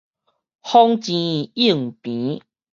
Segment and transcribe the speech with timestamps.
[0.63, 2.41] 風靜湧平